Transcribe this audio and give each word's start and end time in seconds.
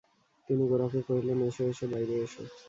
তিনি 0.47 0.63
গোরাকে 0.67 0.99
কহিলেন, 1.07 1.39
এসো, 1.41 1.63
এসো, 1.71 1.85
বাইরে 1.91 2.15
এসো। 2.25 2.43